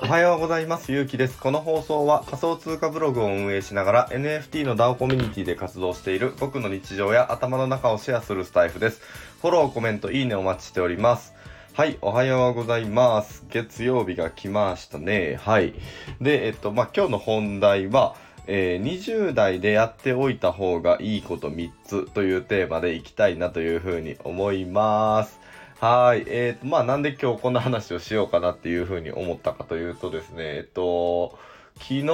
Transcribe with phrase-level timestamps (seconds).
[0.00, 0.92] おはようございます。
[0.92, 1.38] ゆうきです。
[1.38, 9.00] この放送は仮想通貨ブログを運営しながら NFT の DAO コミュニティで活動している僕の日常や頭の中をシェアするスタイフです。
[9.40, 11.34] フォロー、コメント、いいねお待ちしております。
[11.72, 13.44] はい、おはようございます。
[13.50, 15.40] 月曜日が来ましたね。
[15.42, 15.74] はい。
[16.20, 18.14] で、えっと、まあ、今日の本題は、
[18.46, 25.38] えー20代でやっておいた方がいいこと3つというテーマでいきたいなというふうに思います。
[25.80, 26.24] はい。
[26.26, 31.38] えーと、まあ、なんで今日こんな話をしようかなっていうふうに思ったかというとですね、えっと、
[31.78, 32.06] 昨日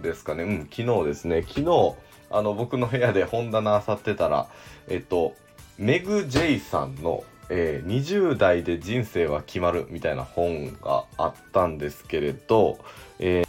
[0.00, 1.94] ですかね、うん、昨日ですね、昨日、
[2.30, 4.46] あの、僕の部屋で本棚漁ってたら、
[4.88, 5.34] えっと、
[5.76, 12.78] メグ・ジェイさんの、え20代で人生は決まるみたいな本があったんですけれど、
[13.18, 13.44] え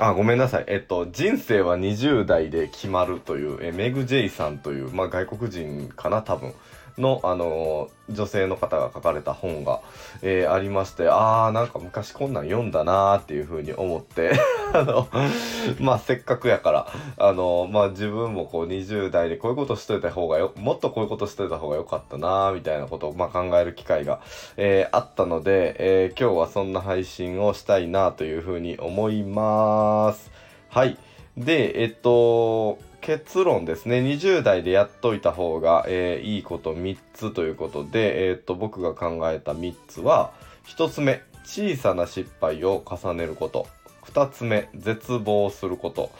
[0.00, 0.64] あ、ごめんなさい。
[0.68, 6.54] えっと、人生は20代で決まるという、えメグ・ジェイさんという、まあ、外国人かな、多分。
[6.98, 9.80] の、あの女性の方が書かれた本が、
[10.22, 14.32] えーありまして、あー、なんか昔こんなん読んだなーっていうふうに思って、
[14.72, 15.08] あの、
[15.80, 24.20] まあ、せっかくやから、あのまあ、自分もこう20代でこういうことしといた方がよ、もっとこういうことしといた方がよかったなーみたいなことを、まあ、考える機会が、
[24.56, 30.30] えーあったので、えー今日はそんな配信をしたいなというふうに思います。
[30.70, 30.96] はい。
[31.36, 32.78] で、えっと、
[33.08, 34.00] 結論ですね。
[34.00, 40.30] 20代でやっといた方が、えーいいこと3つということで、えっと、僕が考えた3つは、
[40.66, 43.66] 1つ目、小さな失敗を重ねること。
[44.12, 46.10] 2つ目、絶望すること。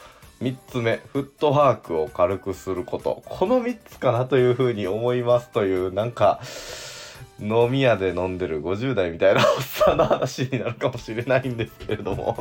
[0.41, 3.21] 3つ目、フットワークを軽くすること。
[3.27, 6.41] この3つかなというふうに思いますという、なんか、
[7.39, 12.35] 飲み屋で飲んでる50代みたいなおっさんの話になるかもしれないんですけれども、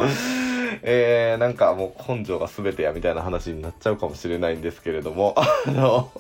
[0.83, 5.35] えー、なんかもう根性が全てやみたいな話になっちゃうかもしれないんですけれども、
[5.67, 6.11] あの、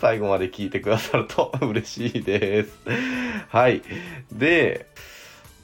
[0.00, 2.70] 最後まで聞いてくださると 嬉しいです。
[3.48, 3.82] はい。
[4.32, 4.86] で、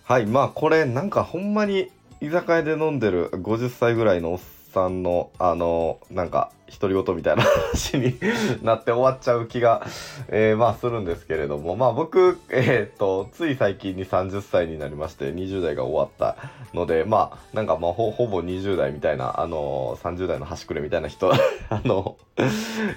[0.04, 4.40] はい、まあこれなんかほんまに居酒屋で飲んでる50歳ぐらいのおっ
[4.72, 8.18] さんのあのなんか独り言みたいな話に
[8.62, 9.86] なって終わっちゃう気が、
[10.28, 11.76] えーまあするんですけれども。
[11.76, 16.36] まあ僕えっ、とつい最近に30歳になりまして20代が終わった
[16.74, 21.32] のでまあなんかまあほぼ20代みたいなあの30代の端くれみたいな人
[21.70, 22.16] あの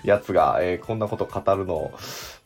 [0.03, 1.91] やつが、えーこんなこと語るの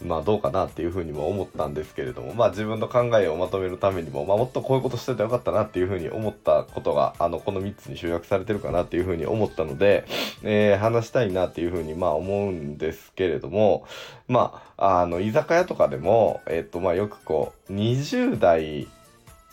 [0.05, 2.33] まあどうかなっていうふうにも思ったんですけれども。
[2.33, 10.05] まあ自分の考えをまとめるためにも、まあ、もっとこういうことしててよかったなっていうふうに思ったことがあのこの3つに集約されてるかなっていうふうに思ったので、
[10.43, 13.85] えー話したいなっていうふうにまあ思うんですけれども
[14.27, 18.89] まああの居酒屋とかでもえっとまあよくこう20代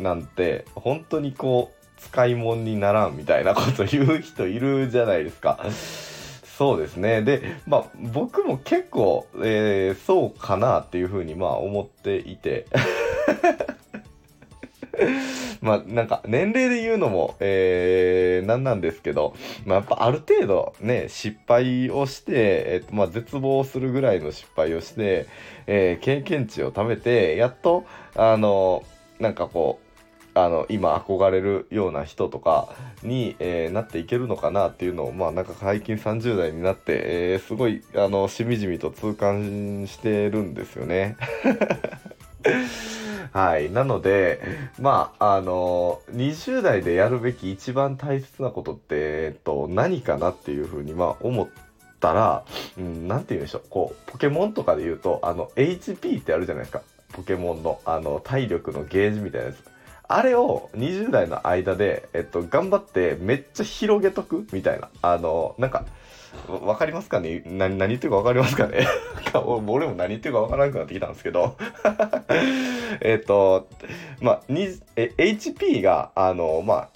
[0.00, 5.64] なんて本当にこう使い物にならんみたいなこと言う人いるじゃないですか。
[6.58, 7.22] そうですね。
[7.22, 12.66] で、まあ僕も結構、えーそうかなっていうふうにまあ思っていて。
[15.62, 19.34] まあなんか年齢で言うのも、えー、なんなんですけど、
[19.64, 22.32] まあやっぱある程度ね、失敗をして、
[22.66, 25.26] えっとまあ絶望するぐらいの失敗をして、
[25.68, 27.84] えー経験値を貯めて、やっと、
[28.16, 28.82] あの、
[29.20, 29.92] なんかこう、
[30.34, 32.74] あの今憧れるような人とか
[33.04, 41.16] に、えーなっていけるのかなっていうのをまあなんか最近30代になって、えーすごいあのしみじみと痛感してるんですよね。
[43.32, 43.70] はい。
[43.70, 44.40] なので、
[44.80, 51.48] まあ、あの、20代でやるべき一番大切なことって、えっと、何かなっていうふうに、まあ、思っ
[52.00, 52.44] たら、
[52.76, 53.62] うん、なんて言うんでしょう。
[53.70, 56.82] こう、ポケモンとかで言うと、あの、HP ってあるじゃないですか。
[57.12, 59.72] ポケモンの、あの、体力のゲージみたいなやつ。
[60.08, 64.90] あれを20代の間で、えっと、頑張ってめっちゃ広げとくみたいな。
[65.00, 65.86] あの、なんか、
[66.48, 67.43] わかりますかね？
[67.47, 68.87] 何、何言ってるかわかりますかね？
[69.34, 71.56] 俺も何言ってるかわからなくなってきたんですけど。
[73.00, 73.69] えっと、
[74.20, 76.88] まあ、にえ HP が、あの、まあ、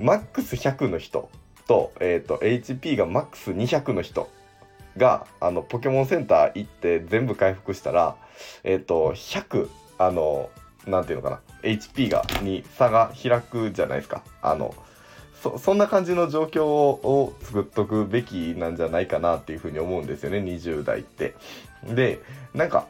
[0.00, 1.30] マックス100の人
[1.66, 4.28] と、えっと、HP がマックス200の人
[4.96, 8.16] が、あの、ポケモンセンター行って全部回復したら、
[8.64, 9.68] えっと、100、
[9.98, 10.50] あの、
[10.86, 14.22] なんていうのかな、HP が、に差が開くじゃないですか。
[14.42, 14.74] あの、
[15.52, 21.34] そそんな感じの状況を作っとくべきなんじゃないかなっていうふうに思うんですよね20代って。
[21.84, 22.20] で
[22.54, 22.86] なんか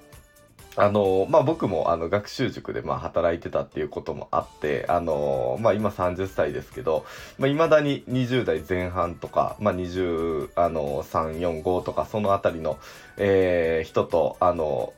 [0.79, 7.07] あのまあ僕もあの学習塾でま働いてたっていうこともあってあのまあ今30歳ですけど
[7.39, 12.79] いまあ、未だに20代前半とか、まあ、20あの345とかそのあたりの、
[13.17, 14.93] えー人とあの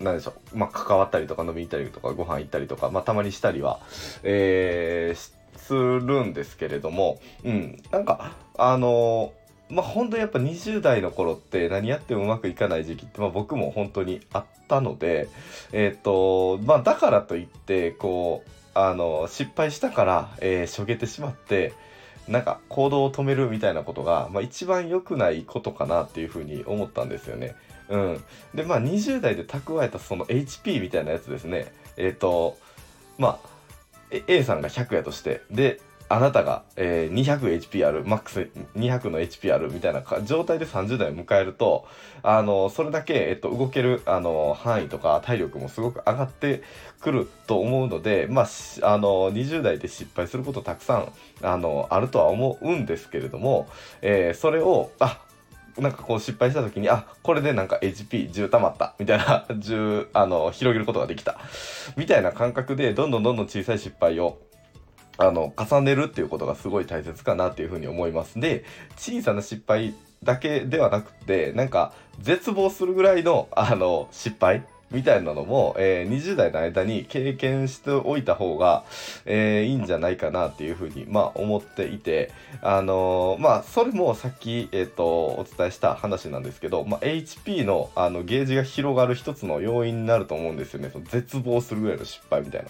[0.00, 3.80] なんでしょう、まあ、関わったりとか飲みに行ったりとかご飯行ったりとか、まあ、たまにしたりは、
[4.22, 5.37] えー
[5.68, 9.32] するんですけれども、うん、なんか、あの
[9.68, 15.28] まあ本当にやっぱ20代の頃って何やってもうまくいかない時期って、まあ、僕も本当にあったので、
[15.72, 21.74] えっ、ー、とまあだからといってこうあの失敗したから、えー、しょげてしまって
[22.28, 27.54] なんか行動を止めるみたいなことが、まあ、一番良くないことかなっていうふうに思ったんですよね。
[27.90, 28.24] うん、
[28.54, 31.72] でまあ20代で蓄えたその HP みたいなやつですね。
[31.98, 32.56] えっ、ー、と
[33.18, 33.57] まあ
[34.10, 41.86] A さんが100やとしてであなたが、えー、200HP ある、マックス200の HP あるみたいな状態で30代を迎えると、
[42.22, 46.62] あの、それだけ、えっと、動ける、あの、範囲とか体力もすごく上がって
[47.00, 48.46] くると思うので、まあ、
[48.82, 51.12] あの、20代で失敗することたくさん、
[51.42, 53.68] あの、あるとは思うんですけれども、
[54.00, 55.20] えー、それを、あ、
[55.78, 61.38] なんかこう失敗した時に、あ、これでなんか HP10 溜まった、みたいな、 10、あの、広げることができた、
[61.96, 64.38] みたいな感覚で、どんどんどんどん小さい失敗を、
[65.18, 68.38] あの、重ねるっていうことがすごい大切かなっていうふうに思います。
[68.38, 68.64] で、
[68.96, 78.84] 小さな失敗だけではなくて、なんか、絶望するぐらいの、あの、失敗みたいなのも、えー、20代の間に経験しておいた方が、
[79.26, 82.30] えー、いいんじゃないかなっていうふうに、まあ、思っていて、
[82.62, 90.90] あのー、まあ、それもさっき、えっ、と、お伝えした話なんですけど、まあ、HP のあのゲージが広がる一つの要因になると思うんですよね。
[90.90, 92.68] その絶望するぐらいの失敗みたいな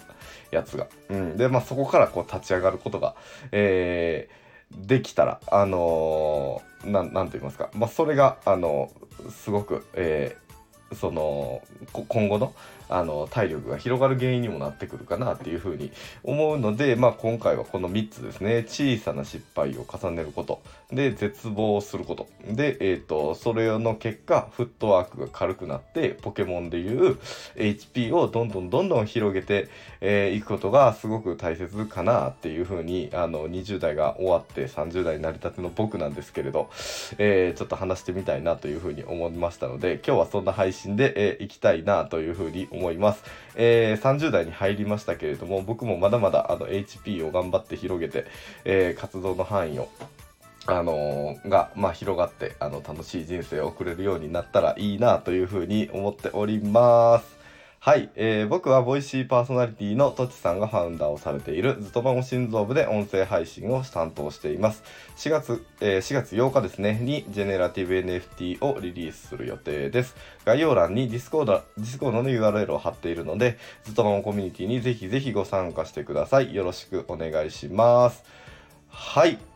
[0.51, 0.87] やつが。
[1.09, 1.37] うん。
[1.37, 3.15] で、まあ、そこからこう立ち上がることが、
[3.51, 7.69] えー、できたら、あのー、なん、なんと言いますか。
[7.73, 8.91] まあ、それが、あの
[9.29, 10.48] すごく、えー、
[10.95, 11.61] その
[12.07, 12.53] 今後の
[12.89, 15.91] あの体力が広がる原因にもなってくるかなっていうふうに
[16.23, 18.65] 思うので、まあ、今回はこの3つですね。
[18.67, 20.61] 小さな失敗を重ねること。
[20.91, 22.27] で絶望すること。
[22.47, 27.19] で、えーと、それの結果フットワークが軽くなってポケモンでいう
[27.55, 29.67] HP をどんどんどんどん広げてい、
[30.01, 36.71] えー、くことがすごく大切かなっていうふうにあの20代が終わって30代になりたての僕なんですけれど、
[37.19, 42.78] えー、ちょっと話してみたいなというふうに思いましたので今日はそんな配信で、えー、いきたいなというふうに思います。
[42.79, 43.23] 思います。
[43.55, 48.25] えー、30代に入りましたけれども、僕もまだまだあの HP を頑張って広げて、
[48.63, 49.89] えー、活動の範囲を
[50.65, 57.38] あのー、が、まあ、広がって、あの、楽しい人生を送れるようになったらいいなというふうに思っております。
[57.81, 64.83] はい、えー、僕はボイシーパーソナリティのとちさんがファウンダーをされているズトバモ心臓部で音声配信を担当しています。
[65.15, 70.17] 4月、えー、4月8日ですね、にジェネラティブ NFT をリリースする予定です。
[70.43, 76.53] 概要欄にディスコード、ディスコードの URL を貼っているので、ズトバモコミュニティにぜひぜひご参加してください。
[76.53, 78.25] よろしくお願いします。
[78.89, 79.48] はい。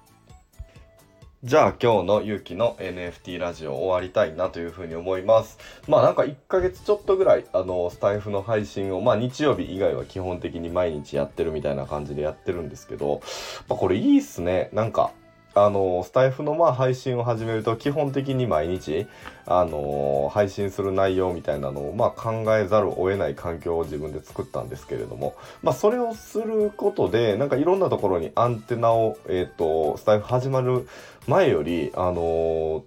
[1.44, 5.57] じゃあ今日の勇気の NFT ラジオ終わりたいなというふうに思います。
[5.90, 13.22] まあなんか1ヶ月ちょっとぐらいあのスタイフの配信をまあ日曜日以外は基本的に毎日やってるみたいな感じでやってるんですけど、
[13.68, 14.69] まあ、これいいっすね。
[14.72, 15.12] なんか
[15.56, 19.08] あの、スタイフのまあ配信を始めると基本的に毎日、
[19.46, 30.88] あの、配信する内容みたいなのをまあ考えざるを得ない環境を自分で作ったんですけれども、まあそれをすることで、なんかいろんなところにアンテナを、えっ、ー、と、スタイフ始まる
[31.28, 32.84] 前より、あの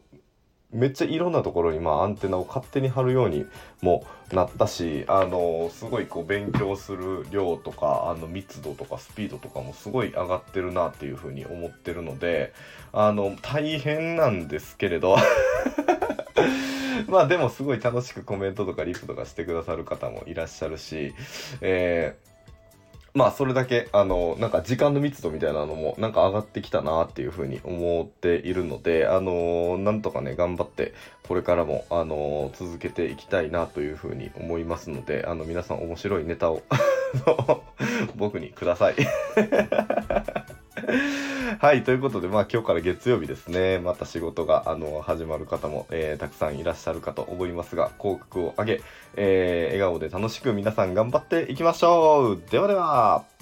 [0.76, 3.46] めっちゃいろんなところにまあアンテナを勝手に貼るように
[3.81, 12.52] もなったし、あのすごいこう勉強する量とか、あの密度とかスピードとかもすごい上がってるなっていうふうに思ってるので、
[12.93, 15.17] あの、大変なんですけれど
[17.08, 21.14] まあでもすごい楽しくコメントとかリプとかしてくださる方もいらっしゃるし、
[21.61, 22.35] えー
[23.17, 30.93] まあそれだけあのなんか時間の密度みたいなのもなんか上がってきたなっていうふうに思っているのであのなんとかね頑張って
[31.27, 36.63] これからもあの続けていきたいなというふうに思いますのであの皆さん面白いネタを
[38.17, 38.96] 僕にください。
[41.59, 48.81] はい、ということで、まあ今日から月曜日ですね、また仕事が、あの、始まる方も、えー、たくさんいらっしゃるかと思いますが、広告を上げ、
[49.17, 52.43] えー、笑顔で楽しく皆さん頑張っていきましょう。
[52.51, 53.35] ではでは。